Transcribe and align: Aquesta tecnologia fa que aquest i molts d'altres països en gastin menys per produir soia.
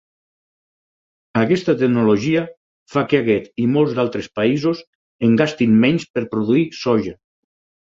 Aquesta 1.41 1.75
tecnologia 1.81 2.41
fa 2.95 3.03
que 3.13 3.21
aquest 3.25 3.63
i 3.65 3.67
molts 3.75 3.95
d'altres 4.01 4.31
països 4.41 4.83
en 5.29 5.39
gastin 5.45 5.79
menys 5.87 6.11
per 6.17 6.27
produir 6.35 6.67
soia. 6.83 7.17